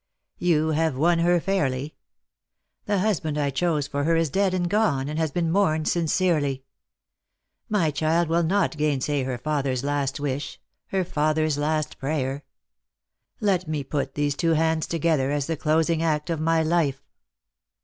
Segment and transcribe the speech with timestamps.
[0.39, 1.93] You have won her fairly.
[2.85, 6.63] The husband I chose for her is dead and gone, and has been mourned sincerely.
[7.69, 12.43] My child will not gainsay her father's last wish, her father's last prayer.
[13.41, 17.03] Let me put these two hands together as the closing act of my life."